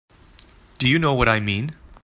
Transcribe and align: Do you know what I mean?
Do 0.79 0.89
you 0.89 0.97
know 0.97 1.13
what 1.13 1.29
I 1.29 1.39
mean? 1.39 1.75